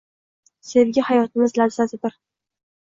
[0.69, 2.21] Sevgi hayotimiz lazzatidir.